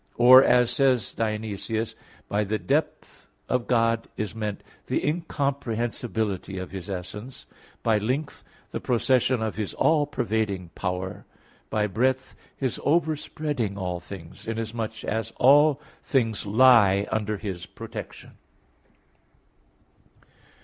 Or, 0.17 0.43
as 0.43 0.71
says 0.71 1.11
Dionysius 1.11 1.93
(Div. 1.93 2.01
Nom. 2.01 2.09
ix), 2.09 2.25
by 2.27 2.43
the 2.43 2.57
depth 2.57 3.27
of 3.47 3.67
God 3.67 4.07
is 4.17 4.33
meant 4.33 4.63
the 4.87 5.07
incomprehensibility 5.07 6.57
of 6.57 6.71
His 6.71 6.89
essence; 6.89 7.45
by 7.83 7.99
length, 7.99 8.43
the 8.71 8.79
procession 8.79 9.43
of 9.43 9.57
His 9.57 9.75
all 9.75 10.07
pervading 10.07 10.71
power; 10.73 11.27
by 11.69 11.85
breadth, 11.85 12.35
His 12.57 12.81
overspreading 12.83 13.77
all 13.77 13.99
things, 13.99 14.47
inasmuch 14.47 15.03
as 15.03 15.33
all 15.35 15.79
things 16.01 16.47
lie 16.47 17.05
under 17.11 17.37
His 17.37 17.67
protection. 17.67 18.31